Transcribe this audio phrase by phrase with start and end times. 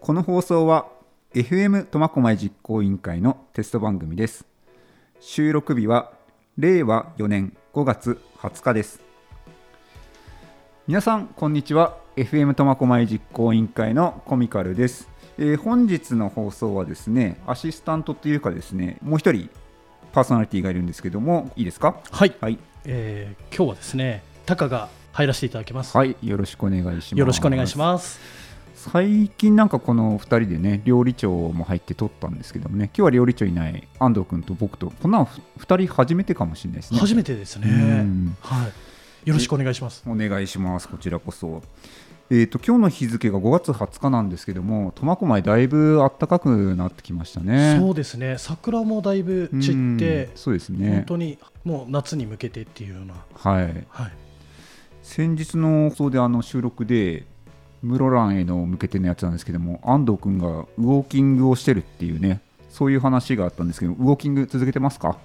[0.00, 0.86] この放送は
[1.34, 4.46] FM 苫小牧実行委員会のテスト番組です。
[5.20, 6.12] 収録日は
[6.56, 9.00] 令和4年5月20日です。
[10.86, 11.98] 皆さんこんにちは。
[12.16, 19.48] FM 苫小牧実行委員会のコミカルです、えー本日の放送はですねアシスタントというかですねもう一人
[20.12, 22.00] パーソナリティがいるんですけどもいいですか？
[22.10, 22.58] はい、はい。
[22.84, 25.96] えー今日はですね、タカが入らせていただきます。
[25.96, 26.16] はい。
[26.22, 27.14] よろしくお願いします。
[27.18, 28.18] よろしくお願いします。
[28.82, 38.36] 最近なんかこの2人でね料理長も入って撮ったんですけどもね今日は料理長いない安藤君と僕とこんなの2人初めてかもしれないですね初めてですねうん。
[38.40, 39.28] はい。
[39.28, 40.02] よろしくお願いします。
[40.06, 41.62] お願いしますこちらこそ
[42.30, 48.36] えー、と今日の日付が5月20日なんですけども苫小牧だいぶ暖かくなってきましたねそうですね。
[48.38, 53.14] 桜もだいぶ散ってうん、そうです本ね当にもう夏に向けてっていうような。
[53.34, 54.12] はいはい。
[55.02, 57.26] 先日の放送であの収録で
[57.82, 65.16] 室蘭への向けてのやつなんですけども安藤君がウォーキングをしてるっていうねそういう話があったんですけどウォーキング続けてますか？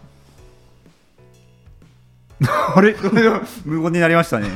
[2.76, 2.96] あれ？
[3.66, 4.48] 無言になりましたね。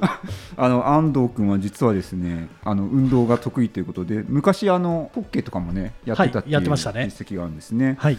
[0.56, 7.06] あの安藤君は実はですねあの運動が得意ということで昔あのホッケーとかもねやってたってはいいうやってましたね。
[7.06, 7.96] 実績があるんですね。
[7.98, 8.18] はい。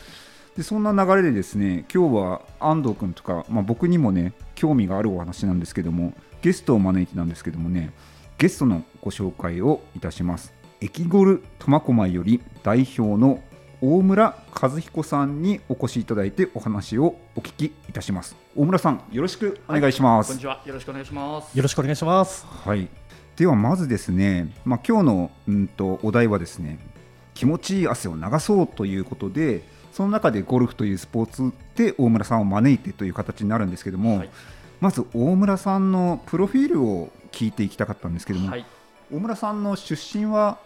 [0.56, 7.92] でそんな流れでですね今日は安藤君とか、まあ、僕にもね興味があるお話なんですけどもゲストを招いてなんですけどもね
[8.38, 13.42] ゲストのご紹介をいたします駅ゴル苫小牧より代表の
[13.82, 20.62] 大村和彦さんにお越しいただいてお話をお聞きいたします大村さんよろしくお願いします、こんにちは。
[20.66, 21.58] よろしくお願いします。
[21.58, 22.46] よろしくお願いします。
[22.46, 22.90] はい、
[23.38, 26.80] ではまずですね、まあ、今日のうんとお題はですね
[27.34, 34.30] 気持ちいい汗を流そうということでその中でゴルフというスポーツで大村さんを招いてという形になるんですけども、はい
[34.80, 38.66] まず大村さんのプロフィールを聞いていきたかったんですけども、はい。
[39.12, 40.60] 大村さんの出身は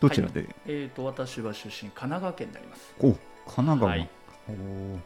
[0.00, 2.94] どちらで、えっ、と私は出身神奈川県になります。
[2.98, 4.08] お神奈川、はい
[4.46, 5.00] 神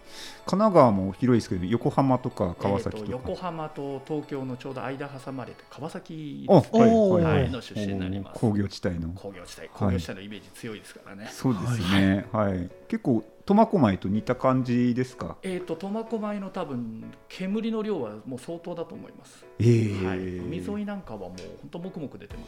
[0.47, 7.51] 奈川も広いですけど横浜とか川崎えーとか、横浜と東京のちょうど間挟まれて川崎あはいおーはいはい。
[7.51, 8.41] の出身になります。
[8.41, 9.11] 工業地帯の。
[9.11, 11.29] 工業地帯、工業地帯のイメージ強いですからね。
[11.31, 12.71] そうですね、はい。
[12.89, 15.37] 結構苫小牧と似た感じですか？
[15.43, 19.45] えっ、と苫小牧の多分煙の量はもう相当だと思います。
[19.61, 20.19] ええはい。
[20.19, 21.31] 海沿いなんかはもう
[21.61, 22.47] 本当もくもく出てま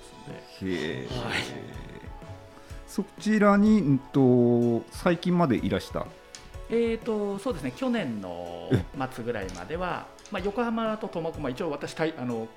[0.59, 0.75] すんで。
[0.75, 1.38] へえはい。
[2.87, 6.06] そちらに、うん、と最近までいらした
[6.71, 8.71] えー、とそうですね去年の
[9.12, 12.49] 末ぐらいまでは、まあ、横浜と苫小牧一応私たいあの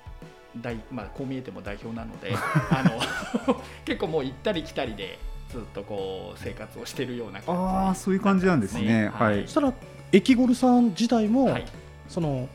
[0.56, 2.32] 大、まあ、こう見えても代表なので
[2.70, 3.00] あの
[3.84, 5.18] 結構もう行ったり来たりで
[5.50, 9.10] ずっとこう生活をしているような感じああそういう感じなんですね。
[9.14, 9.42] はい。
[9.42, 9.72] そしたら
[10.10, 11.66] 駅ゴルさん自体も、はい。
[12.08, 12.48] その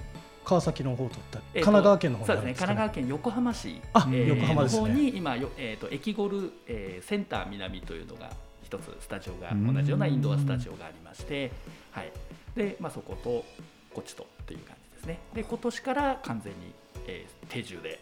[0.44, 3.82] 川崎の方とったえーと神奈川県の方そうですね神奈川県横浜市。
[3.94, 4.82] あえー横浜ですね。
[4.82, 8.32] の方に今よ、えー、と駅ゴル、えーセンター南というのが
[8.68, 11.54] 一つスタジオが同じようなインドアスタジオがありまして、
[11.92, 12.12] はい。
[12.54, 13.46] でまあ、そこと
[13.94, 15.20] こっちとっていう感じですね。
[15.34, 16.74] で今年から完全に、
[17.08, 17.98] えー定住で、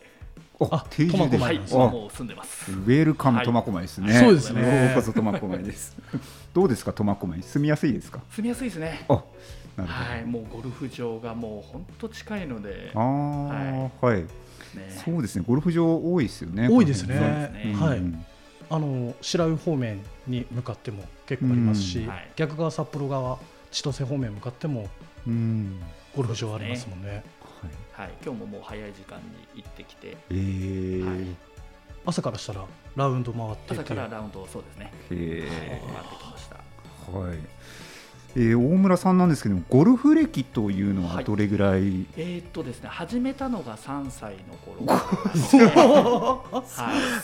[0.59, 1.37] あ定住で。
[1.37, 2.71] はい、もう住んでます。
[2.71, 4.85] ウェルカムはい苫小牧ですね、そうですね。
[4.87, 5.95] ようこそ苫小牧です。
[6.51, 7.43] どうですか苫小牧？
[7.43, 8.21] 住みやすいですか？
[8.31, 9.05] 住みやすいですね。
[9.07, 9.21] あ
[9.77, 10.25] なるほど、はい。
[10.25, 12.91] もうゴルフ場がもう本当近いので。
[12.95, 14.27] ああはい、ね。
[15.05, 15.45] そうですね。
[15.47, 16.69] ゴルフ場多いですよね。
[16.69, 17.19] 多いですね。
[17.79, 17.99] はい。
[17.99, 18.25] うん
[18.69, 22.31] あの白井方面に向かっても結構ありますし、うんはい。
[22.35, 23.39] 逆側札幌側
[23.71, 24.89] 千歳方面向かっても
[25.27, 25.79] うん。
[26.15, 27.23] ゴルフ場ありますもんね。
[27.93, 28.03] はい。
[28.03, 30.17] はい、今日ももう早い時間に行ってきて。
[30.29, 31.05] えー。
[31.05, 31.35] はい。
[32.05, 32.65] 朝からしたら
[32.95, 36.57] ラウンド回って朝からラウンドをそうですね、へ回ってきました。
[37.11, 37.37] ーはい
[38.37, 44.85] えー大村さんなんですけどもゴルフ歴というのはどれぐらい、えーっとですね始めたのが3歳の頃。
[44.87, 46.43] は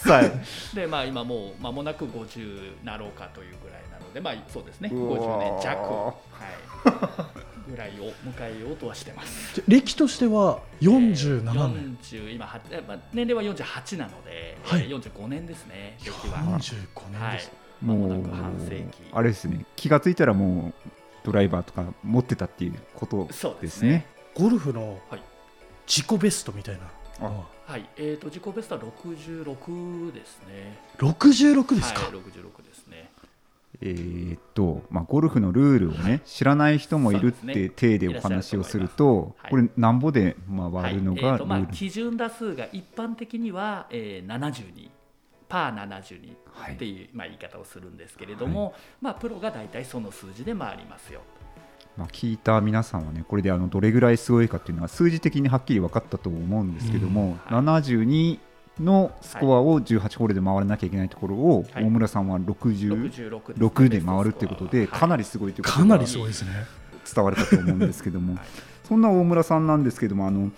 [0.06, 0.10] い。
[0.10, 0.32] はい
[0.76, 4.90] でまあ今もう間もなく50なろうかというぐらいなのでまあそうですね。
[4.92, 5.22] うわー。
[5.22, 5.78] 50年弱。
[5.78, 6.14] は
[7.36, 7.42] い。
[7.70, 9.62] ぐらいを迎えようとはしてます。
[9.68, 14.82] 歴としては47年、40今は、まあ、年齢は48なので、はい。
[14.84, 16.38] えー45年ですね歴は。
[16.38, 16.72] 45はい年
[17.34, 17.52] です、
[17.82, 18.86] 間もうもなく半世紀。
[19.14, 19.66] あれですね。
[19.76, 20.90] 気がついたらもう
[21.24, 24.06] ドライバーとか持ってたっていうことそうでねですすね。
[24.36, 25.24] ゴルフのはい。
[25.88, 26.80] 自己ベストみたい
[27.20, 27.30] な。
[27.30, 27.88] のははい。
[27.98, 30.80] えー、と自己ベストは66ですね。
[30.98, 33.12] 66ですか、はい66ですね。
[33.82, 44.90] えーっとまあ、ゴルフのルールをね知らない人もいるって体でお話をするとこれなんぼで回るのはいえーとまあ、が基準打数が一般的には、えー、72
[45.52, 51.22] パー72はいっていう、まあ、言い方をするんですけれども、まあ、プロが大体その数字で回りますよ。
[51.98, 57.84] まあ、聞いた皆さんはねこれであのどれぐらいすごいかっていうのは数字的にはっきり分かったと思うんですけども、うんはい。
[57.84, 58.40] 72
[58.80, 61.84] のスコアを18ホールで回らなきゃいけないところを、はい。
[61.84, 66.52] 大村さんは66 66で回るっていうことで、かなりりすごいということかながりすごいですね。
[67.14, 68.44] 伝われたと思うんですけども、はい。
[68.88, 70.52] そんな大村さんなんですけどもあの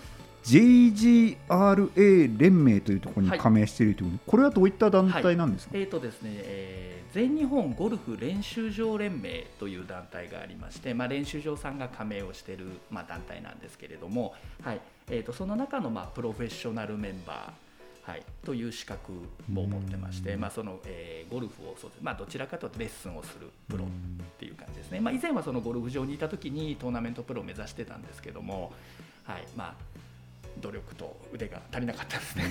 [0.44, 14.80] JGRA 連盟というところに加盟しているということで、これはどういった団体なんですか、えーとですねえー全日本ゴルフ練習場連盟という団体がありまして、まあ、練習場さんが加盟をしている、まあ、団体なんですけれども、はい。
[15.08, 19.12] えー、とその中の、まあ、プロフェッショナルメンバー、はい、という資格
[19.48, 23.88] も持ってまして、まあそのえーゴルフをそうまあ、どちらかというとレッスンをするプロっ
[24.38, 28.72] ていう感じですね、まあ、以前はそのゴルフ場にいた時にトーナメントプロを目指してたんですけども、
[29.22, 29.44] はい。
[29.56, 29.74] まあ、
[30.60, 32.44] 努力と腕が足りなかったですね。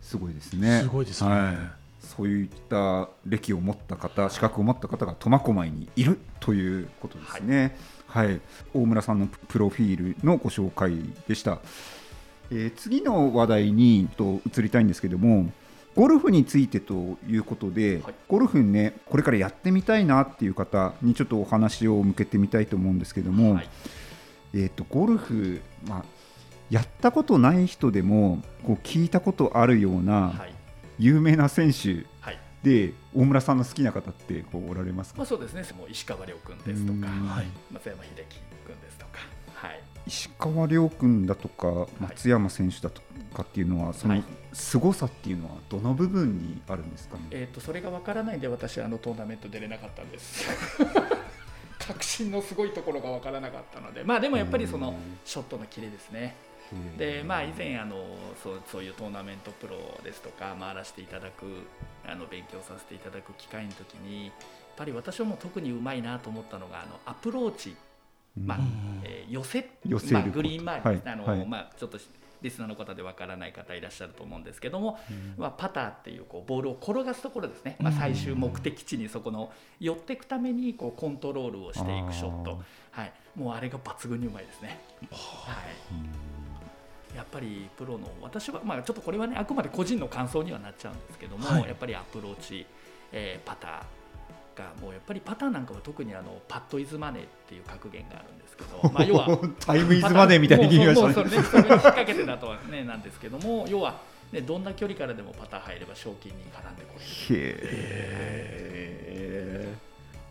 [0.00, 0.80] すごいですね。
[0.82, 7.76] すごいですねはいそういった歴を持った方、資格を持った方が苫小牧にいるということですね。
[8.06, 8.40] はい、
[8.72, 10.96] 大村さんのプロフィールのご紹介
[11.26, 11.58] でした。
[12.50, 15.52] えー次の話題にと移りたいんですけども、
[15.96, 23.68] ゴルフについてということで、はいゴルフね、これからやってみたいなっていう方にちょっとお話を向けてみたいと思うんですけども、はい
[24.54, 26.04] えー、とゴルフ、まあ、
[26.70, 30.54] やったことない人でもこう聞いたことあるようなはい。
[30.98, 32.38] 有名な選手はい。
[32.62, 35.18] で大村さんの好きな方ってこうおられますか？
[35.18, 37.26] まあ、そうですね、もう石川遼君ですとか、うん。
[37.28, 37.46] はい。
[37.70, 38.14] 松山英樹
[38.66, 39.18] 君ですとか、
[39.54, 43.02] はい、石川遼君だとか松山選手だと
[43.34, 44.24] かっていうのはそのはい。
[44.52, 47.16] 凄さっていうのはどの部分にあるんですか？
[47.18, 50.48] ね、えー、とそれがわからないんで、私、あのトーナメント出れなかったんです。
[51.78, 56.34] 確信のすごいところがわからなかったので、まあでもやっぱりそのショットのキレですね。
[56.98, 57.96] でまあ、以前あの
[58.42, 61.44] そう、そういうトーナメントプロですとか回らせていただく
[62.06, 64.34] あの勉強させていただく機会の時にやっ
[64.76, 67.76] ぱり私はもう特にうまいなと思ったのがあのアプローチ、
[68.36, 69.70] まあうんえー寄せ。
[69.86, 71.02] 寄せるまあ、グリーン周り。
[71.04, 71.46] あのはい。
[71.46, 71.98] まあ、ちょっと
[72.42, 74.98] リスナーの方でわからない方いらっしゃると思うんですけども、
[75.36, 82.60] まあ、パターっていうこうボールを転がすところですね、まあ、最終目的地にそこの寄っていくためにこうコントロールをしていくショット、
[82.90, 84.78] はい、もうあれが抜群にうまいですね。
[85.10, 86.35] はい、
[87.16, 91.62] やっぱりプロの私は、まあ、ちょっとこれはねあくまで個人の感想にはなっちゃうんですけども、はい。
[91.62, 92.66] やっぱりアプローチ、
[93.12, 93.96] えーパター
[94.56, 101.42] がもうやっぱりパターなんかは特にあのパッドイズマネーっていう格言があるんですけど、まあ、要は タイムイズマネーみたいに言いましたねそれね。
[101.42, 104.00] それに引っ掛けてだとはねなんですけども要は、
[104.32, 107.42] ね、どんな距離からでもパター入れば賞金に絡んでこれる。
[107.42, 108.75] へえ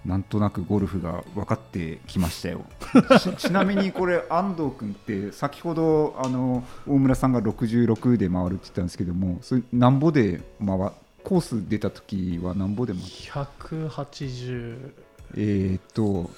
[0.05, 2.65] なんとなくゴルフが分かってきましたよ。
[3.19, 10.77] ちちなみにこれ安藤君って先ほどあの大村さんが66で回るって言ったんですけどもそれなんぼで回
[11.23, 14.91] コース出た時はなんぼで回る180
[15.37, 16.29] えーっと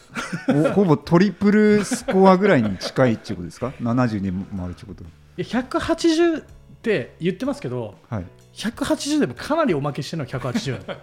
[0.69, 5.03] ほ ほぼトリプルスコアぐらいに近いっていうことですか？70で回るってこと。
[5.03, 6.45] いや180っ
[6.81, 8.25] て言ってますけどはい。
[8.53, 10.97] 180でもかなりおまけしてるのは180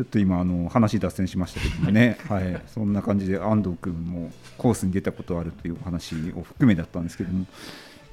[0.00, 7.46] ちょっと今あの話脱線しましたけどもね、 はい、そんな感じで安藤君もコースに出たことあるというお話を含めだったんですけども、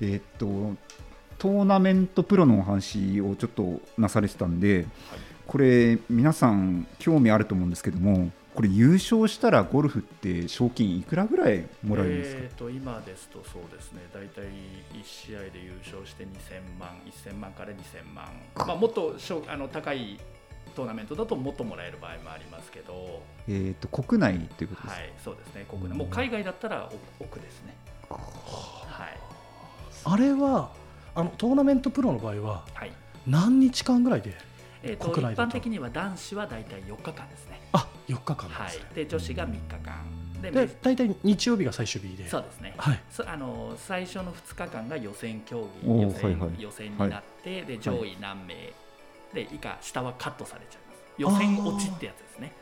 [0.01, 0.75] えーっと
[1.37, 4.87] トーナメントプロのお話をちょっとなされてたんで、
[5.45, 14.01] これ皆さん興味あると思うんですけどもこれ優勝したらゴルフって賞金いくらぐらいもらえるんですか、えー、と今ですとそうですね。
[14.11, 18.25] 大体1試合で優勝して2000万1000万から2000万、
[18.67, 19.15] まあ、もっと
[19.47, 20.19] あの高い
[20.77, 25.65] トーナメントだともっともらえる場合もありますけど、えーっと国内ということですか、はい、そうですね。
[25.67, 25.97] 国内。
[25.97, 26.87] もう海外だったら
[27.19, 27.75] 奥奥ですね。
[28.09, 28.15] は
[29.05, 29.17] い。
[30.03, 30.71] あれは
[31.15, 32.91] あのトーナメントプロの場合ははい。
[33.25, 34.35] 何日間ぐらいで
[34.83, 37.59] えー、と国内一般的には男子は大体4日間ですね。
[37.73, 40.41] あ4日間なんはいですね、、で女子が3日間。
[40.43, 42.29] でで大体日曜日が最終日で。
[42.29, 42.99] そうですね、はい。
[43.09, 46.61] そあの最初の2日間が予選競技予選,、はいはい。
[46.61, 48.73] 予選になって、で上位何名、
[49.33, 51.03] で以下下はカットされちゃいます。
[51.17, 52.53] 予選落ちってやつですね。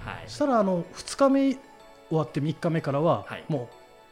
[0.00, 0.24] はい。
[0.26, 1.60] そしたらあの2日目終
[2.10, 3.44] わって3日目からは、はい。
[3.48, 3.68] も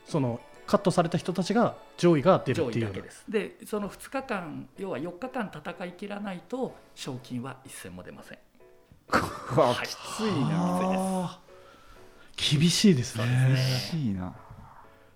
[0.06, 2.92] うそのカットされた人たちが上位が出るっていう。
[2.92, 3.24] です。
[3.28, 8.38] でその2日間要は4日間戦い切らないと賞金は一銭も出ません。
[9.08, 9.86] はい。
[9.86, 10.48] きついな。
[10.50, 11.38] あ。
[11.38, 13.24] ー厳しいですね。
[13.24, 14.00] そうですね。
[14.00, 14.34] きついな。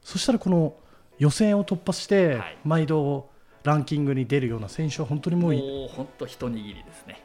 [0.03, 0.75] そしたらこの
[1.19, 2.59] 予選を突破してはい。
[2.65, 3.31] 毎度
[3.67, 7.21] ランキングに出るような選手は本当にもういもう本当一握りですね。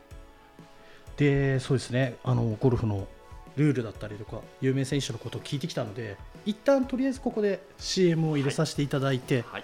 [1.16, 2.16] でそうですね。
[2.24, 3.08] あのゴルフの
[3.56, 9.64] ルールだったりとか有名選手のことを聞いてきたので一旦とりあえずここで CM を入れさせていただいて、はい。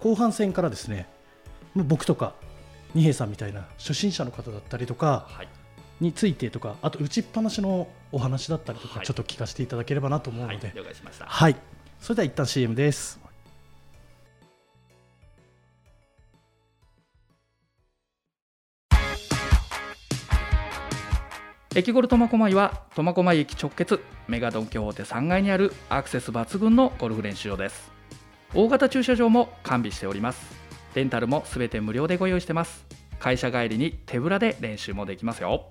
[0.00, 1.06] 後半戦からですね
[1.74, 2.32] もう僕とか
[2.94, 5.48] 二平さんみたいな初心者の方だったりとかはい。
[6.00, 9.06] についてとかあと打ちっぱなしのお話だったりとか、はい。
[9.06, 10.56] ちょっと聞かせていただければなと思うはい。
[10.56, 11.26] ので、了解しました。
[11.26, 11.56] はい、
[12.00, 13.23] それでは一旦 CM です。
[21.76, 27.90] 駅ゴル苫小牧は苫小牧駅直結メガドンキホーテ3階にあるアクセス抜群のゴルフ練習場です。
[28.54, 30.54] 大型駐車場も完備しております。
[30.94, 32.86] レンタルもすべて無料でご用意してます。
[33.18, 35.64] 会社帰りに手ぶらで練習もできますよ。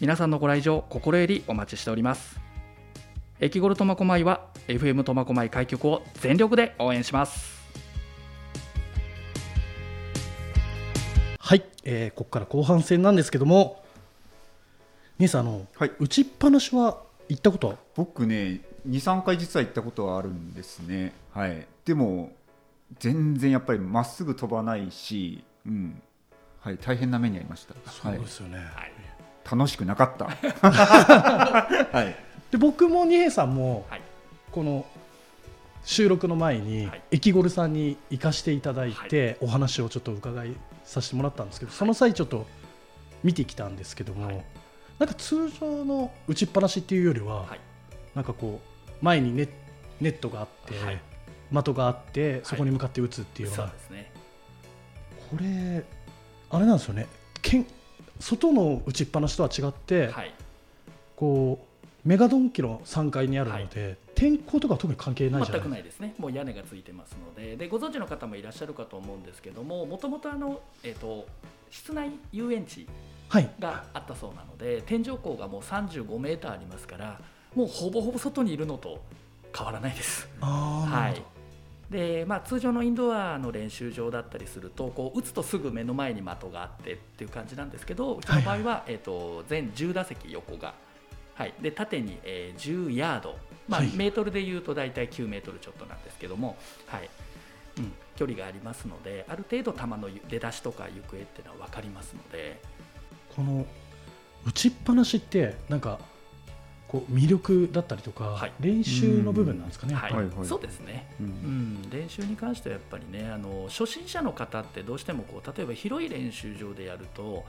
[0.00, 2.40] 皆さんのご来場心よりお待ちしております。
[3.38, 7.62] 駅ゴル苫小牧は FM 苫小牧開局を全力で応援します。
[11.38, 13.84] はい、えーここから後半戦なんですけども
[15.18, 15.92] 兄さんあの、はい。
[15.98, 17.76] 打ちっぱなしは行ったことは？
[17.96, 21.12] 僕ね23回実は行ったことはあるんですね。
[21.32, 21.66] はい。
[21.84, 22.32] でも
[23.00, 26.00] 全然やっぱりまっすぐ飛ばないし、うん。
[26.60, 27.74] はい、大変な目に遭いました、
[28.08, 28.58] はい、ですよね、
[29.48, 30.26] 楽しくなかった。
[30.66, 32.16] はい。
[32.50, 34.02] で僕も二平さんも、はい。
[34.50, 34.84] この
[35.84, 37.02] 収録の前に、はい。
[37.12, 42.46] エキゴルさんに行かせていただいて、お話をちょっと伺いさせてもらったんですけど、その際ちょっと
[43.22, 44.44] 見てきたんですけども、はい
[44.98, 47.60] なんか通常の打ちっぱなしっていうよりは、はい。
[48.14, 48.60] なんかこ
[49.00, 49.48] う前にネ
[50.00, 51.00] ネットがあって、はい。
[51.50, 54.12] 的があってそこに向かって打つっていうような、そうですね。
[55.30, 55.84] これ
[56.50, 57.06] あれなんですよね。
[57.40, 57.66] けん
[58.20, 60.34] 外の打ちっぱなしとは違って、はい。
[61.16, 61.68] こう
[62.08, 71.26] メガドンキの3階にあるので、天候とかは特に関係ないじゃない全くないですね、もう屋根がついてますので、でご存知の方もいらっしゃるかと思うんですけども、もともとあの、えー、と
[71.70, 72.86] 室内遊園地はい
[73.28, 77.20] があったそうなので、天井高がもう35メーターありますから、
[77.54, 79.02] もうほぼほぼ外にいるのと
[79.56, 80.28] 変わらないです。
[80.40, 81.22] はい。
[81.90, 90.74] でまあ、通常のインドアの練習場だったりするとこう打つとすぐ目の前に的があってっていう感じなんですけどうちの場合は、えー、と全10打席横が、
[91.34, 93.36] はい、で縦に、えー10ヤード、
[93.68, 93.90] まあはい。
[93.96, 96.58] メートルでいうと大体9メートルちょっとなんですけども、
[96.88, 97.08] はい。
[97.78, 102.87] うん、距離がありますのである程度球の出だしとか行方っていうのは分かりますのでど
[103.38, 103.64] この
[104.44, 106.00] 打ちっぱなしってなんか
[106.88, 108.52] こう魅力だったりとか、はい。
[108.58, 110.12] 練習の部分なんですかね、はい
[110.44, 111.06] そうですね。
[111.20, 111.30] ううん。
[111.82, 117.44] ん、練習に関してはやっぱりねあの初心者の方ってどうしてもこう例えば広い練習場でやると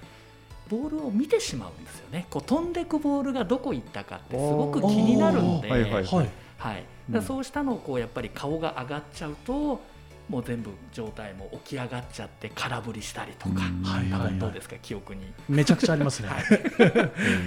[0.69, 2.27] ボールを見てしまうんですよね。
[2.29, 6.05] こう飛んでくボールがどこ行ったかってすごく気になるので、はいはい
[7.25, 9.81] そうしたのをこうやっぱり顔が上がっちゃうと
[10.29, 13.83] もう全部状態も起き上がっちゃって空振りしたりとか、うん。
[13.83, 14.05] はい。
[14.09, 14.75] 多はいどうですか？
[14.81, 15.33] 記憶に。
[15.49, 16.29] めちゃくちゃありますね、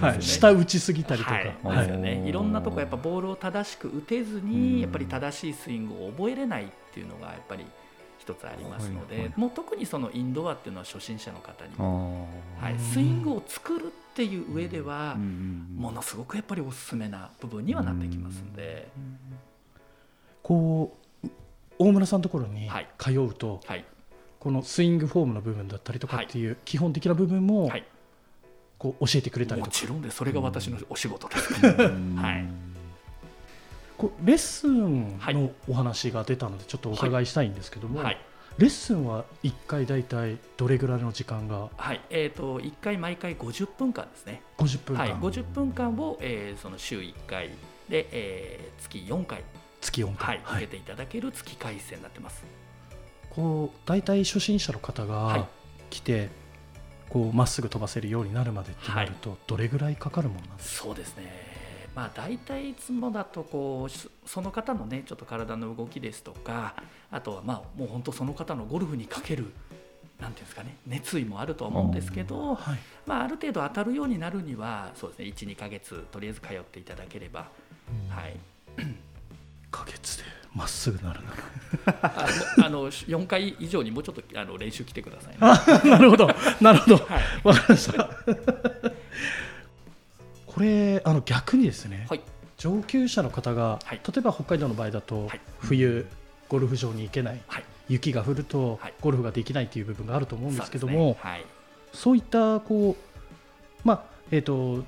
[0.01, 0.21] はい。
[0.23, 4.51] 下打ちすぎたりとか、はい、はいですよね、はいいろんなとこやっぱボールを正しく打てずうん。
[4.51, 7.65] にやっぱり正しいスイングを覚えれないっていうのがやっぱり
[8.19, 12.29] 一つありますので、はいはいもう特にそのインドアっていうのは初心者の方にも、
[12.61, 15.23] あはい、スイングを作るっていう上ではーうん。
[15.23, 18.89] うんものすごくやっぱりおすすめな部分にはなってきますんで、
[20.43, 21.02] こう
[21.83, 22.89] 大村さんのところにはい。
[22.99, 23.85] 通うと、はい。
[24.39, 27.85] このスイングフォームの部分だったりとかっていう基本的な部分も、はい、
[28.79, 29.71] こう教えてくれたりとか。
[29.71, 31.61] もちろんでそれが私のお仕事です。
[31.61, 32.15] から、うん。
[32.19, 32.45] はい。
[33.97, 38.19] こうレッスンのお話が出たのでちょっとお伺いしたいんですけども、はい。
[38.59, 41.71] レッスンは1回大体どれぐらいの時間が？
[41.77, 42.01] はい。
[42.11, 44.43] えー、と1回毎回50分間ですね。
[44.59, 47.51] 50分間、はい、50分間を、えーその週1回
[47.89, 49.45] で、えー月4回、
[49.83, 50.41] 月4は回、い。
[50.41, 52.43] 受けていただける月回戦になってます。
[53.29, 55.39] こう大体初心者の方はい。
[55.41, 55.49] が
[55.91, 56.31] 来て
[57.11, 61.53] こうまっすぐ飛ばせるようになるまでってなるとどれぐらいかかるものなんですか、そうですね。
[61.95, 66.75] まあ大体いつもだとこうそその方のねちょっと体の動きですとか、
[67.11, 69.53] あとはまあもう本当その方のゴルフにかける
[70.19, 77.49] なんていうんですかね熱意もあると思うんですけど、はい、まあある程度当たるようになるにはそうですね1、2ヶ月とりあえず通っていただければ、
[78.09, 78.37] はい。
[79.73, 80.25] 1ヶ月で
[80.55, 81.33] まっすぐなるな
[82.03, 82.29] あ
[82.61, 85.91] のあの4回以上にもうちょっとあの練習来てくださいね。
[85.91, 86.29] なるほど
[86.61, 87.23] なるほどはい。
[87.43, 88.11] わかりました
[90.47, 92.21] これあの逆にですね、はい。
[92.59, 96.07] 上級者の方が、はい例えば北海道の場合だと、はい冬
[96.51, 97.65] ゴルフ場に行けないはい。
[97.89, 101.45] 雪が降るとはいゴルフができないという部分があると思うんですけどそうもですねはい。
[101.95, 104.85] そういったこうまあえっ、と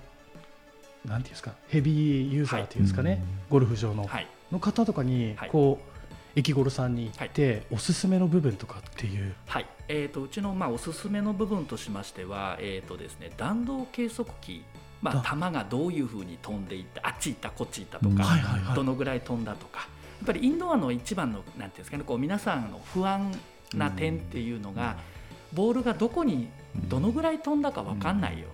[1.07, 4.27] なんていうんですかヘビーユーザーっていうんですかね、はいゴルフ場の,、はい。
[4.55, 5.51] の方とかにはい。
[5.51, 5.95] こう、
[6.37, 9.35] 駅ゴルさんに行って、おすすめの部分とかっていう。
[9.47, 14.65] はい、えー、とうちのまあおすすめの部分としましては、えーとですね、弾道計測器、
[15.01, 18.77] まあ、だ球がどういうふうに飛んでいってあっち行ったこっち行ったとか、はいはいはい。
[18.77, 19.87] どのぐらい飛んだとかや
[20.25, 23.33] っぱりインドアの一番のなんていうんですかねこう皆さんの不安
[23.75, 24.97] な点っていうのが、
[25.53, 26.49] ボールがどこに
[26.89, 28.49] どのぐらい飛んだか分かんないよ。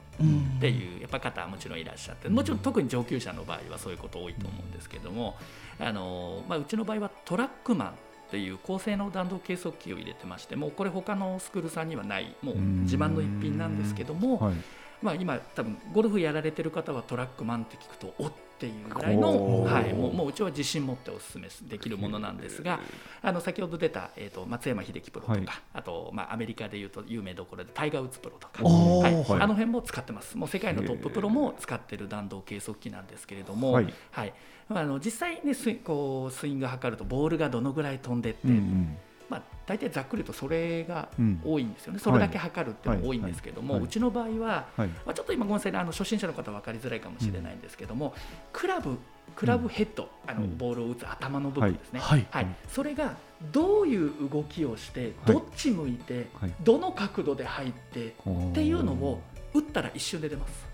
[0.59, 5.37] っていうやっぱ方はもちろんいらっしゃってもちろん特に上級者の場合はそういうこと多いと思うんですけども
[5.79, 7.93] あの、まあ、うちの場合はトラックマンっ
[8.31, 14.55] ていう高性能弾道計測器を入れてましてもうこれ他のスクールさんにはないもう自慢の一品なんですけども、はい。
[15.03, 22.79] まあ、今多分ゴルフやられてる方はトラックマンって聞くとおっていうぐらいの、はい、もうもううちは自信持ってお勧めできるものなんですが
[23.23, 25.47] あの先ほど出た、えー、と松山英樹プロとか、はい。
[25.73, 29.15] あと、まあ、アメリカでいうと有名どころでタイガー・ウッズプロとか、はい。
[29.15, 29.41] はい。
[29.41, 30.37] あの辺も使ってます。
[30.37, 34.29] もう世界のトッププロも使ってる弾道計測器なんですけれども、ははい。
[34.29, 34.33] い
[34.73, 38.97] あの実際ねスイこうスイング測るとボールがどのぐらい飛んでって、うんうん
[39.31, 41.41] まあ、大体ざっくりとそれがうん。
[41.45, 43.81] 多いんですよね、それだけ測るっていうのが多いんですけども、はい。
[43.81, 43.89] はい。
[43.89, 44.89] うちの場合は、はい。
[44.89, 48.13] まあ、ちょっと今ごめんなさいねあの初心者の方は分かりづらいかもしれないんですけども、
[48.53, 48.99] クラブ
[49.37, 50.59] クラブヘッド、あのうん。
[50.59, 52.27] ボールを打つ頭の部分ですね、はい。
[52.31, 52.47] はい。
[52.69, 53.15] それが
[53.53, 56.53] どういう動きをしてどっち向いて、はい。
[56.65, 58.13] どの角度で入ってっ
[58.53, 59.23] ていうのを
[59.55, 60.67] 打ったら一瞬で出ます。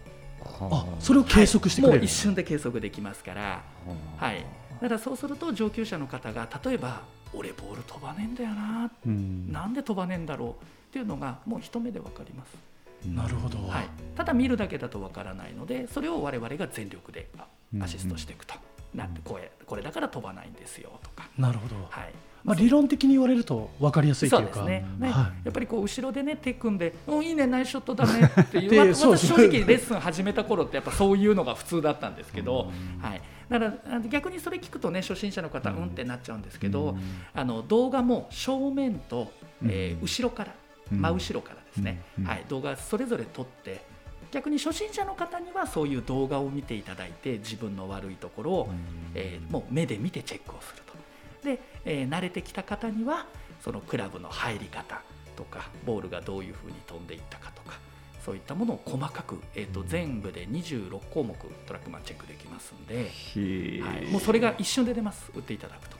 [0.60, 0.86] あ。
[1.00, 3.62] それを計測してくれる、もう一瞬で計測できますから、
[4.16, 4.44] はい、
[4.80, 7.02] だからそうすると上級者の方が例えば
[7.32, 9.52] 俺ボール飛ばねえんだよな、うん。
[9.52, 10.54] なんで飛ばねえんだろうっ
[10.92, 12.56] ていうのがもう一目で分かります。
[13.04, 17.28] なるほど、はい、ただ見るだけだとわからないのでそれを我々が全力で
[17.80, 18.54] アシストしていくと、
[18.94, 22.12] なんてこれこれだから飛ばないんですよとか、なるほど、はい。
[22.46, 24.64] まあ、理論的に言われると分かりやすいというか。
[24.64, 24.86] ね。
[25.00, 25.10] ね。
[25.10, 35.86] はやっぱりこう後ろでね手組んで「おいいねナイスショットだね」って いう私正直レッスン始めた頃ってやっぱそういうのが普通だったんですけど、はい、だから逆にそれ聞くとね初心者の方うん。
[35.86, 36.96] ってなっちゃうんですけど、
[37.34, 39.30] あの動画も正面と、
[39.64, 40.54] えーうん後ろから
[40.92, 41.00] うん。
[41.00, 42.24] 真後ろからですね、うん。
[42.24, 42.30] うん。
[42.30, 43.84] はい、動画それぞれ撮って
[44.32, 48.68] 逆に初心者の方にはそういう動画を見ていただいて自分の悪いところを、
[49.14, 50.94] えーもう目で見てチェックをすると。
[51.46, 53.26] で、えー慣れてきた方には
[53.60, 55.00] そのクラブの入り方
[55.36, 57.78] とかボールがどういうふうに飛んでいったかとか
[58.26, 65.30] そういったものを細かく、えー、と全部で26項目トラックマンチェックできますんで、へはい、もうそれが一瞬で出ます。
[65.32, 65.96] 打っていただくと。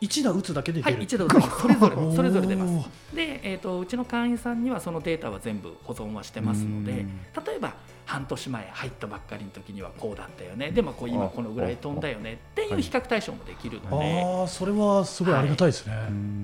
[0.00, 2.88] 一打打つだけではい、一度打ちますそれぞれそれぞれ出ます。
[3.14, 7.08] で、えー、とうちの会員さんにはそのデータは全部保存はしてますのでうん。
[7.44, 7.74] 例えば
[8.06, 10.70] 半年前入ったばっかりの時にはこうだったよね。
[10.70, 12.38] でもこう今このぐらい飛んだよね。
[12.52, 15.92] っていう比較対象もできるので、ああそれはすごいありがたいですね、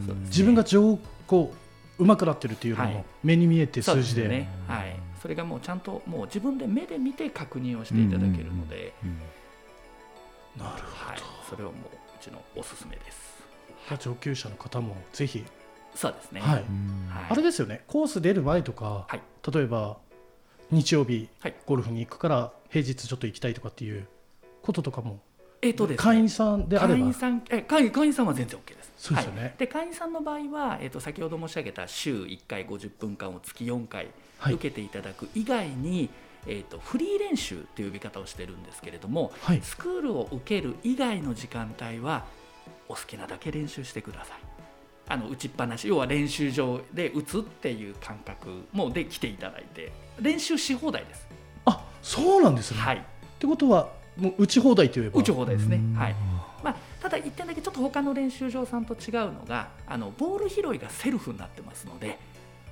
[0.07, 0.29] そうです。
[0.29, 1.65] 自分が上こう
[1.99, 2.95] 上手くなってるっていうのはい。
[2.95, 8.93] も目に見えて数字で,、ね、はい、それがもうちゃんともう自分で目で見て確認をしていただけるので、
[10.55, 13.43] なるほはい、それをもううちのおすすめです。
[13.89, 15.43] ど上級者の方もぜひ、
[15.95, 16.51] そうですね、はい。
[16.53, 16.65] はい。
[17.31, 17.85] あれですよね。
[17.89, 19.23] コース出る前とか、はい。
[19.51, 19.97] 例えば
[20.71, 21.55] 日曜日、はい。
[21.65, 24.07] ゴルフに行くから平日ちょっと行きたいとかっていう
[24.61, 25.21] こととかも、
[25.65, 26.03] えっとですね。
[26.03, 26.95] 会員さんであれば。
[26.95, 28.93] 会員さんえ会員会員さんは全然 OK です。
[28.99, 29.43] そうですよね。
[29.43, 34.55] はい、で会員さんの場合は、えっと先ほど申し上げた週1回50分間を月4回はい。
[34.55, 36.11] 受けていただく以外に、
[36.47, 39.61] えっとフリー練習という呼び方をしてるんですけれども、はい。
[39.63, 42.25] スクールを受ける以外の時間帯は
[42.89, 44.39] お好きなだけ練習してください。
[45.07, 51.29] あの打ちっぱなし要は練習場で打つっていう感覚もで来ていただいて練習し放題です。
[51.67, 53.01] あそうなんですね、はい、っ
[53.39, 55.21] てことはもう打ち放題といえば。
[55.21, 55.81] 打ち放題ですね。
[55.97, 56.15] はい。
[56.63, 62.19] まあ、ただ一点だけちょっと他の練習場さんと違うのがあのボール拾いがセルフになってますので、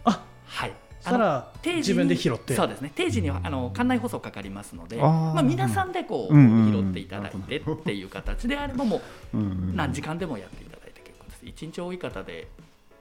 [0.05, 2.55] あはい、そしたら定時に自分で拾って。
[2.55, 2.91] そうですね。
[2.95, 4.97] 定時にはあの館内放送かかりますので。
[4.97, 9.03] まあ、皆さんでこう、拾っていただいてっていう形であればも
[9.35, 11.45] ううん何時間でもやっていただいて結構です。
[11.45, 12.49] 1日多い方で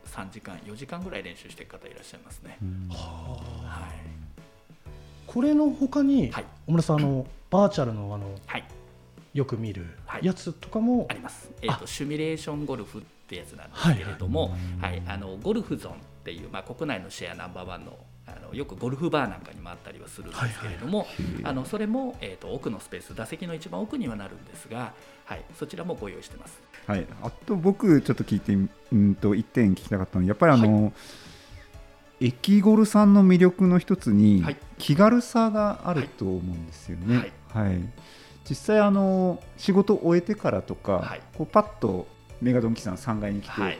[0.08, 2.58] 3時間4時間ぐらい練習している方いらっしゃいますね、
[2.90, 4.22] はい
[5.34, 6.46] これの他に、はい。
[6.68, 8.66] 小村さんあのバーチャルのあのはい、
[9.34, 10.26] よく見るはい。
[10.26, 15.02] やつとかも、あります、えーとシミュレーションゴルフってやつなんですけれども、はい。
[15.08, 21.08] あのゴルフゾーンっていう、まあ、国内のシェアナンバーワンのあのよくゴルフバーなんかにもあったりはするんですけれども、
[21.44, 24.94] あのそれも、えー、と奥のスペース打席の一番奥にはなるんですが、
[25.26, 26.62] はい、そちらもご用意してます。
[26.86, 30.92] はい、あと僕ちょっと聞いてうんと一点聞きたかったのはやっぱりあの、エ
[32.30, 37.32] キゴルさんの魅力の一つに、はい気軽さがあると思うんですよね。
[37.50, 37.80] はい
[38.50, 42.08] 実際あの仕事を終えてからとか、はいこうパッと
[42.42, 43.80] メガドンキさん3階に来はいて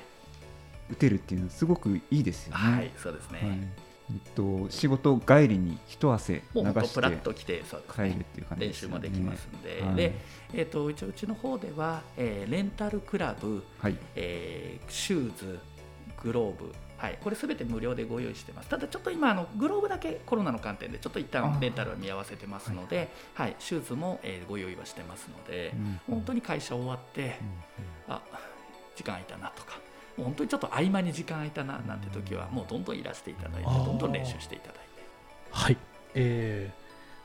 [0.92, 2.76] 打てるっていうのはすごくいいですよね。
[2.78, 3.40] はい、そうですね。
[3.42, 3.58] はい
[4.14, 8.26] えっと、仕事帰りに一汗流してプラッと来てそうです帰るっね。
[8.36, 8.88] ていう感じ練習。
[8.90, 10.14] もできますんで、はいで、
[10.54, 15.60] えっ、と一応うちの方では、えーレンタルクラブ、はいえーシューズ、
[16.24, 18.70] グローブ、はい、これすべて無料でご用意してます。
[18.70, 27.40] ただちょっと今あのグローブだけコロナの観点でちょっと一旦レンタルは見合わせてますので、はい、シューズも、えーご用意はしてますので、うん本当に会社終わって、
[28.08, 28.22] うんあ
[28.96, 29.80] 時間空いたなとか。
[30.18, 34.82] 本当にちょっと合間に時間空いたななんて時はもうどんどんいらしていただいてどんどん練習していただいて。
[35.50, 35.78] はい。
[36.14, 36.82] えー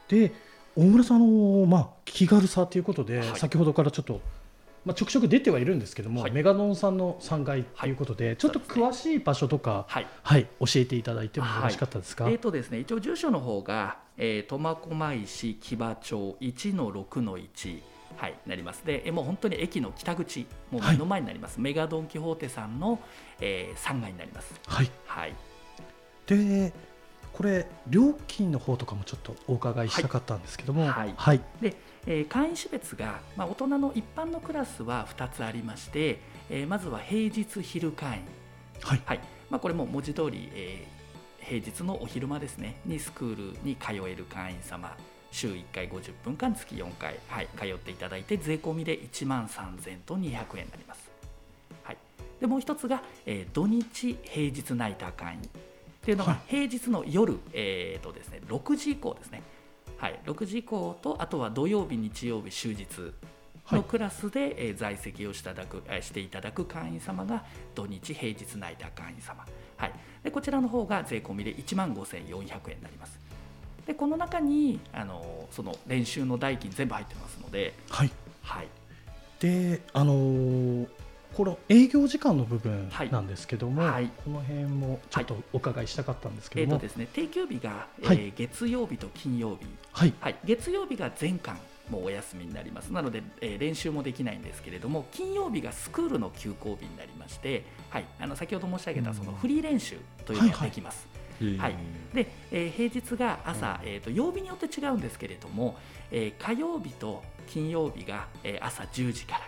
[0.09, 0.33] で
[0.77, 3.37] 大村さんの、まあ、気軽さということで、はい。
[3.37, 4.21] 先ほどからちょっと
[4.87, 6.31] まあ、ちょくちょく出てはいるんですけども、はい。
[6.31, 10.07] メガドンさんの3階ということで、ちょっと詳しい場所とか、はい。
[10.23, 12.29] はい、教えていただいてもよろしかったですか？
[12.31, 17.81] えーとですね、一応住所の方が、えー、苫小牧市木場町1の6の1、
[18.17, 18.87] はい、なります。
[18.87, 23.01] でえーもう本当に駅の北口もう目の前になります、メガドン・キホーテさんの、
[23.41, 24.55] えー、3階になります。
[24.69, 25.35] はい、はい、
[26.27, 26.73] で
[27.37, 31.15] これ料金の方とかもちょっとお伺いしたかったんですけども、はい。
[31.15, 31.75] はい、で、
[32.07, 36.19] えー会員種別が、まあ、大人の一般のクラスは2つありまして、
[36.49, 38.25] えーまずは平日昼会員、
[38.81, 39.21] はい、はい。
[39.51, 40.97] まあ、これも文字通り、えー
[41.39, 42.81] 平日のお昼間ですね。
[42.85, 44.97] にスクールに通える会員様。
[45.31, 51.11] 週1回50分間月4回、はい、通っていただいて税込みで1万3000と200円になります、
[51.83, 51.99] はい、
[52.41, 55.41] でもう一つが、えー土日平日ナイター会員
[56.07, 59.43] っていうの平日の夜、えーとですね、6時以降ですね、
[59.97, 62.87] はい、6時以降とあとは土曜日日曜日終日
[63.65, 63.81] はい。
[63.81, 69.45] のクラスで、えー在籍をしていただくえーしていただく会員様が土日平日ナイター会員様、
[69.77, 69.93] はい、
[70.23, 73.19] でこちらの方が税込みで1万5400円になります。
[73.85, 78.11] でこの中にあのその練習の代金全部入ってますので、はい、
[78.43, 78.69] はい、
[79.41, 80.87] であのー
[81.37, 83.11] この営業時間の部分はい。
[83.11, 84.11] なんですけども、はい。
[84.25, 88.33] この辺もちょっとお伺いしたかったんですけども、えーとですね、定休日が、えーはい。
[88.35, 92.91] 月曜日と金曜日、はい、はい、月曜日が全館もうお休みになります。
[92.91, 101.07] なので、えー練習もできないんですけれども金曜日がスクールの休校日になりまして、はい、あの先ほど申し上げたそのフリー練習というのができます。
[101.59, 101.75] はい
[102.15, 105.77] で、えー平日が朝、えー、と曜日によって違うんですけれども、
[106.11, 109.41] えー火曜日と金曜日が、えー朝10時から、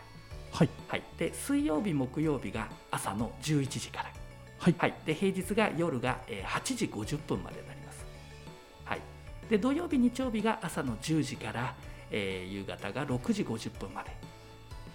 [0.51, 4.13] はい、はい、で水曜日木曜日が朝の11時から、
[4.59, 4.75] はい。
[4.79, 8.05] はい、で平日が夜が、えー8時50分までになります、
[8.85, 9.01] はい、
[9.49, 11.75] で土曜日日曜日が朝の10時から、
[12.11, 14.17] えー夕方が6時50分までに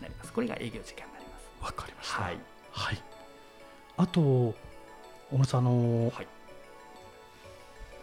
[0.01, 0.33] なります。
[0.33, 1.65] これが営業時間になります。
[1.65, 2.21] わかりました。
[2.23, 2.37] はい、
[2.71, 3.03] はい。
[3.97, 4.55] あと小
[5.31, 6.27] 野さんあのーはい。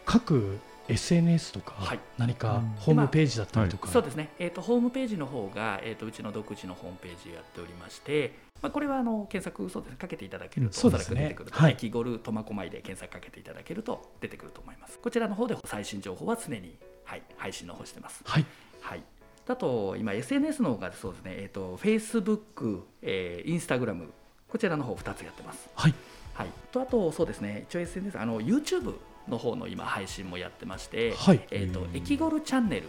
[0.07, 0.59] 各
[0.93, 2.01] SNS とか、はい。
[2.19, 2.75] 何かうん。
[2.79, 11.77] ホームページだったりとか、そうですね、えー、とホームページの方が、えー、とうちの独自のホームページをやっておりまして、まあ、これはあの検索そうです、ね、かけていただけると、おそらく出てくると、はい。
[11.79, 14.99] 日頃苫小牧で検索かけていただけると出てくると思います。
[14.99, 18.23] こちらの方で最新情報は常に、はい、配信の方してます。
[18.25, 18.47] はい、
[18.81, 19.03] はい。
[19.49, 24.07] あと今 SNS の方がそうですね、えっ、と Facebook、えー、Instagram
[24.49, 25.69] こちらの方2つやってます。
[25.75, 25.95] はい、
[26.35, 26.49] はい。
[26.71, 28.95] とあとそうですね、一応 SNS あの YouTube
[29.29, 31.47] の方の今配信もやってまして、はい。
[31.51, 31.97] えっ、とうん。
[31.97, 32.89] エキゴルチャンネル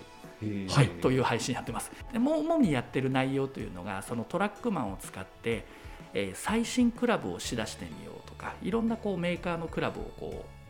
[0.69, 1.91] はい、という配信やってます。
[2.11, 5.65] でもう主にやってる内容というのがそのトラックマンを使って、
[6.13, 10.61] えー最新クラブを仕出してみようとかいろんなこうメーカーのクラブをこう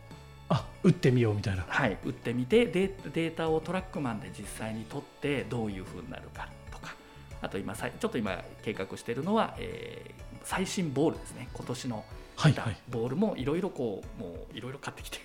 [0.50, 1.64] あ打ってみようみたいな。
[1.66, 6.94] はい、打ってみてデーデータをトラックマンで実際に取ってどういうふうになるかとか。
[7.40, 11.48] あと今さいちょっと今計画しているのは、えー最新ボールですね。
[11.54, 12.04] 今年の
[12.42, 12.76] はいはい。
[12.90, 15.18] ボールもいろいろこうもういろいろ買ってきて。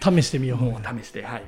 [0.00, 0.58] 試してみよう。
[0.58, 1.44] もう試してはい。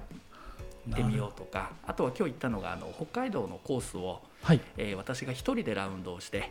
[0.88, 1.70] 行ってみようとか。
[1.86, 6.50] あとは今日行ったのがあの北海道のコースを、はい、えー私が一人でラウンドをして、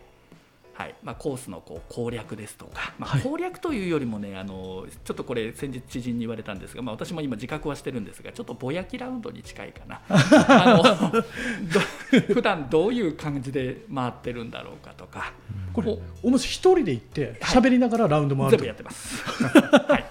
[0.73, 0.95] はい。
[1.03, 10.01] まあ、コースのこう攻略ですとか、まあ、はい攻略というよりもね、あのちょっとこれ先日知人に言われたんですが、まあ、私も今自覚はしてるんですがちょっとぼやきラウンドに近いかな。
[10.09, 15.33] あのど普段どういう感じで回ってるんだろうかとか。
[15.73, 18.51] これおおもし一人で行って喋りながらラウンド回る。
[18.51, 19.23] と全部やってます。
[19.87, 20.05] はい。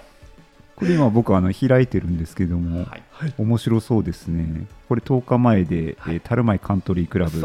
[0.75, 3.03] これ今僕あの開いてるんですけども、はい。
[3.37, 4.65] 面白そうですね。
[4.87, 6.15] これ10日前で、はい。
[6.15, 7.39] えー樽前カントリークラブ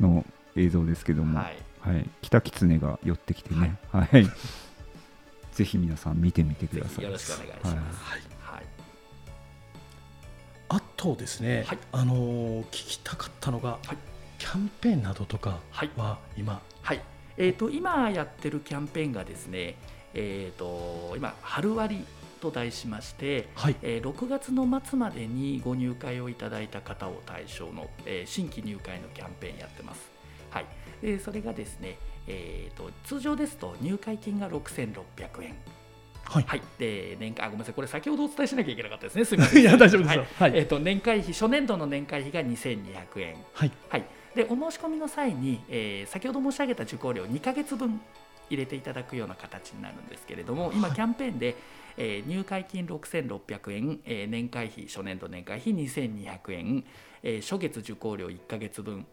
[0.00, 0.24] の
[0.56, 4.26] 映像ですけども、はいはい、北狐が寄ってきてね、はい。
[5.52, 6.96] ぜひ皆さん見てみてくぜださい。
[6.96, 8.02] ひよろしくお願いします。
[8.04, 8.20] はい。
[8.40, 8.66] はい。
[10.68, 11.78] あとですね、はい。
[11.90, 13.96] あのー聞きたかったのが、はい。
[14.38, 15.90] キャンペーンなどとかはい。
[15.96, 17.00] は今、はい、
[17.36, 19.76] えー、と今やってるキャンペーンがですね、
[20.14, 22.04] えー、と今、春割
[22.40, 23.76] と題しまして、はい。
[23.82, 30.21] えー6月の末までにご入会をいただいた方を対象の、えー新規入会のキャンペーンやってます。
[30.52, 30.66] はい、
[31.00, 35.56] でそれがですね、えー、と通常ですと入会金が6600円。
[36.24, 39.60] はい、はい、で年間あごめんなさい、これ先ほどお伝えしなきゃいけなかったですね、すみません。
[39.62, 40.24] いや大丈夫ですよ。
[40.38, 40.50] はい。
[40.50, 40.60] はい。
[40.60, 43.36] えー、と年会費、初年度の年会費が2200円。
[43.52, 43.72] はい。
[43.88, 48.00] はい、でお申し込みの際に、えー先ほど申し上げた受講料2ヶ月分
[48.48, 50.96] 入れていただくような形になるんですけれども、今、はい。
[50.96, 51.56] キャンペーンで、
[51.96, 56.84] えー入会金6600円、えー年会費、初年度年会費2200円、
[57.22, 59.06] えー初月受講料1ヶ月分、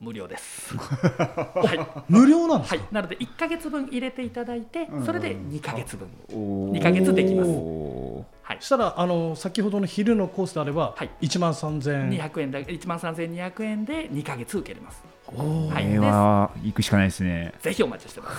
[0.00, 0.74] 無料です。
[0.76, 2.02] はい。
[2.08, 6.72] 無料なんですか、はい、なので1ヶ月分入れていただいてうんそれで2ヶ月分、おー。
[6.72, 7.50] 二ヶ月できます。
[7.50, 11.10] おはい、したらあの先ほどの昼のコースであれば、はい。
[11.20, 12.50] 1万3000 200円。
[12.50, 15.04] だ1万3200円で2ヶ月受けれます。
[15.28, 15.68] おー。
[15.68, 15.84] はい。
[15.84, 17.52] これは行くしかないですね。
[17.60, 18.30] ぜひお待ちしてま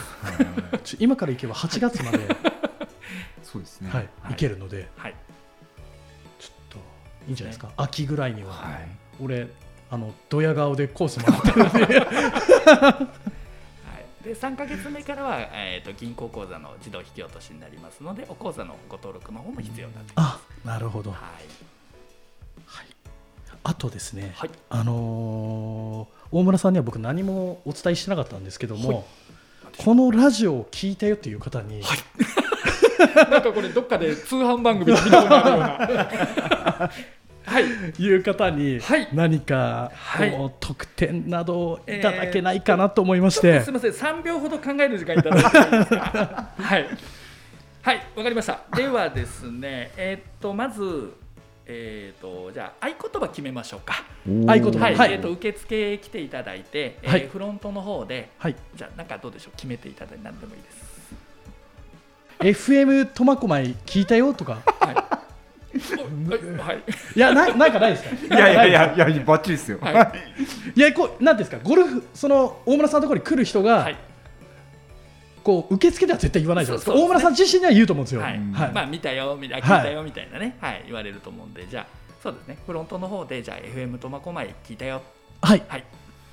[0.83, 0.97] す。
[0.99, 2.19] 今から行けば8月まで、
[3.43, 3.89] そうですね。
[3.91, 4.09] はい。
[4.21, 4.31] はい。
[4.31, 4.89] 行けるので。
[4.97, 5.15] はい。
[6.39, 6.77] ちょっと
[7.27, 8.89] いいんじゃないですか、秋ぐらいには、はい。
[9.21, 9.47] 俺
[9.91, 11.99] あのドヤ顔でコース回ってるんで。
[11.99, 12.97] は
[14.21, 20.39] い、で3か月目からは、えー、と銀行口座の自動引き落としになりますのでお口座のご登録の方も必要になってきます。
[20.65, 21.11] あなるほど。
[21.11, 21.19] はい。
[23.63, 24.49] あとですね、はい。
[24.69, 29.03] あのー大村さんには僕何もお伝えしてなかったんですけども、はい。
[29.83, 31.81] このラジオを聞いたよっていう方に、
[33.29, 36.91] なんかこれどっかで通販番組で見たことあるような。
[37.43, 39.07] はい、いう方にはい。
[39.13, 40.33] 何かはい。
[40.59, 46.49] 特典などをいただけないかなと思いまして、ちょっとすみません、3秒ほど考える時間いただいてもいいですか？
[46.57, 46.87] はい、
[47.81, 48.59] はい、わかりました。
[48.75, 51.13] ではですね、えーっとまず、
[51.65, 54.03] えーっとじゃあ合言葉決めましょうか。
[54.27, 54.79] 合言葉。
[54.85, 55.11] はい、はい。
[55.13, 57.27] えーっと受付来ていただいて、えーはい。
[57.27, 59.55] フロントの方で、はい、じゃあなんかどうでしょう？
[59.55, 60.91] 決めていただいて何でもいいです。
[62.71, 64.59] FM 苫小牧聞いたよとか。
[64.79, 65.20] はい。
[65.73, 66.83] おはい。
[67.15, 68.35] いやななんかないですか？
[68.35, 69.77] いやいやいやいやバッチリですよ。
[69.81, 70.11] はい
[70.75, 71.69] いやこうなんていうんですか？
[71.69, 73.97] ゴルフその大村さんのところに来る人が、はい。
[75.43, 78.21] こう受付では絶対言わないじゃないですかそうそう大村さん自身には言うと思うんですよ。
[78.21, 78.33] はい。
[78.53, 81.87] はいまあ見たよ、見た聞いたよみたいなね、はい、言われると思うんで、じゃあ
[82.21, 82.57] そうですね。
[82.67, 85.01] フロントの方でじゃあ FM 苫小牧聞いたよ。
[85.41, 85.83] はいはい。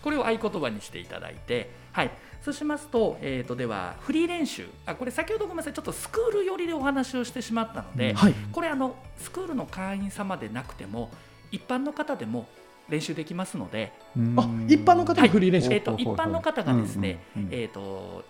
[0.02, 2.10] これを合言葉にしていただいて、はい。
[2.48, 8.34] そうしますと、えー、とではフリー練習あこれ先ほどごめんなさいちょっとスクール寄りでお話をしてしまったので、はい。
[8.52, 11.10] これあのスクールの会員様でなくても
[11.50, 12.48] 一般の方でも
[12.88, 13.92] 練習できますので、
[14.36, 15.28] あ一般の方はい。
[15.28, 18.24] もフリー練習、えー、と一般の方がですね、うんうんうんえー、と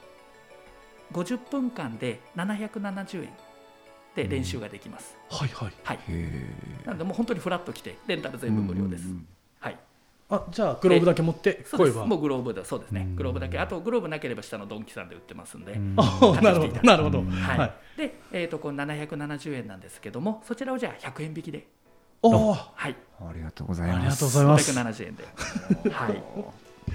[1.12, 3.30] 50分間で770円
[4.16, 5.16] で練習ができます。
[5.30, 5.72] はいはい。
[5.84, 6.54] はい、へ
[6.84, 9.04] なのでもう本当にフラッと来てレンタル全部無料です。
[9.04, 9.16] うんうんうん。
[9.16, 9.26] はい、
[10.30, 12.04] あじゃあグローブだけ持ってそうで声は。
[12.04, 13.00] すもうグローブだそうですね。
[13.00, 13.16] うん。
[13.16, 13.58] グローブだけ。
[13.58, 15.72] あとグローブなければ下のドンキさんで売ってますんで、
[16.42, 16.82] なるほど。
[16.82, 17.30] なるほど、うん。
[17.30, 17.58] はい。
[17.58, 17.74] はい。
[17.96, 21.66] で、えー、とこの770円なんですけどもそちらをじゃあ100円引きで、
[22.22, 22.68] おー。
[22.74, 23.96] はい、ありがとうございます。
[23.96, 25.02] ありがとうございます。
[25.02, 25.24] 670円で。
[25.90, 26.22] はい。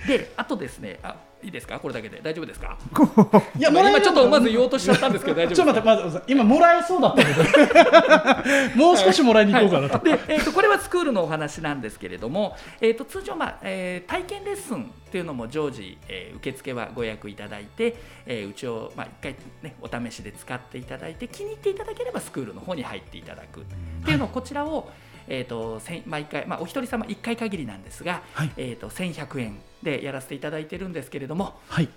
[0.07, 1.79] であとですねあいいですか？
[1.79, 2.19] これだけで。
[2.23, 2.77] 大丈夫ですか？
[3.57, 9.99] いや今ちょっとまず言おうとしちゃったんですけど大丈夫ちょっと待って、まず今もらえそうだったので、 もう少しもらいに行こうかなと。
[10.03, 23.61] で、えー、とこれはスクールのお話なんですけれども、えー、と通常、まあえー体験レッスンっていうのも常時、えー受付はご予約いただいて、えーうちを、まあ、1回、ね、お試しで使っていただいて気に入っていただければスクールの方に入っていただく。
[23.61, 23.63] っ
[24.05, 24.89] ていうのをこちらを、
[25.27, 28.51] えー、とせん毎回、まあ、お一人様1回限りなんですが、はい。
[28.57, 31.89] えー、と1100円でやらせていただいてるんですけれどもはい。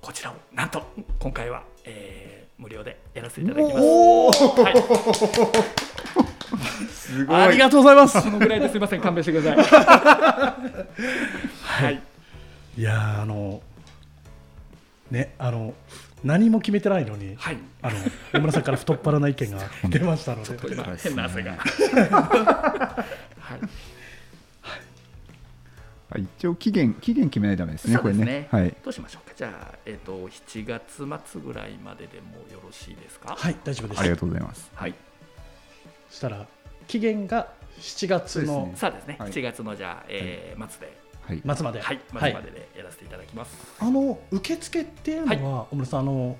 [0.00, 0.82] こちらをなんと
[1.18, 3.76] 今回は、えー無料でやらせていただきます。
[3.80, 4.34] おい
[6.88, 7.36] すごい。
[7.36, 8.20] ありがとうございます。
[8.20, 9.64] そのぐらいですみません、勘弁してください。
[11.84, 12.00] はい、
[12.78, 13.60] いやーあの
[15.10, 15.74] ねあの
[16.22, 17.96] 何も決めてないのに、はい、あの
[18.32, 19.58] 大村さんから太っ腹な意見が
[19.90, 21.50] 出ましたので、今そうですね変な汗が。
[21.52, 21.56] は
[23.56, 23.58] い、
[26.14, 27.98] あ一応期限期限決めないとダメですね。
[27.98, 28.48] これそうですねね。
[28.50, 28.76] はい。
[28.82, 29.34] どうしましょうか。
[29.36, 33.34] じゃあ、えっ、と7月末ぐらいまででもよろしいですか？
[33.36, 34.00] はい大丈夫です。
[34.00, 34.70] ありがとうございます。
[34.74, 34.94] はい、
[36.08, 36.46] そしたら
[36.86, 37.48] 期限が
[37.80, 39.16] 7月のそうですね。
[39.18, 41.56] はい7月のじゃあ、えー末で、はい。
[41.56, 43.56] 末まで、はい、末まででやらせていただきます。
[43.80, 46.36] あの受付っていうのは、大村さんあの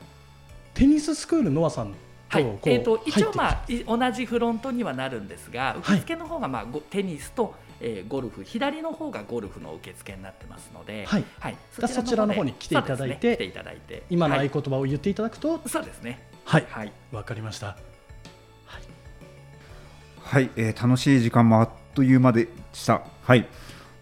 [0.74, 7.54] テニススクールノアさんとはいえー、と一応、まあ、い同じフロントにはなるんですが、受付の方がまあごテニスと、
[7.86, 11.24] えーゴルフ、左の方がゴルフの受付になってますので、はい。
[11.38, 13.34] はい、そちらの方に来ていただいてね。
[13.36, 14.04] 来ていただいて。
[14.08, 14.50] 今の合はい。
[14.52, 17.76] 言葉を言っていただくと、そうですね、はい、はい、わかりました。
[20.22, 23.02] はい、えー楽しい時間もあっという間でした。
[23.22, 23.46] はい。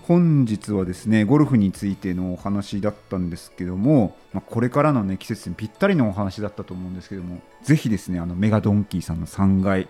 [0.02, 9.86] 本日はですねゴルフについてのお話だったんですけども、まあ、これからの、ね、季節にぴったりのお話だったと思うんですけどもぜひですねあのメガドンキーさんの3階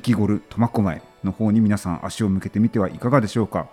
[0.00, 3.68] 駅ゴル苫小牧の方に皆さん足を向けてみてはいかがでしょうか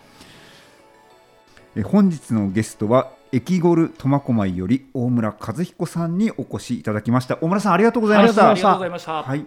[1.75, 9.23] え本日のゲストは駅ゴル苫小牧より大村和彦さんにお越しいただきました大村さんありがとうございましたありがとうございました。
[9.23, 9.45] はい、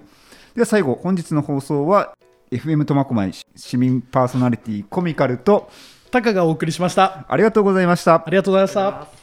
[0.55, 2.16] では最後本日の放送は
[2.51, 5.71] FM 苫小牧市民パーソナリティコミカルと
[6.11, 7.27] タカがお送りしました。
[7.29, 9.19] ありがとうございましたありがとうございました。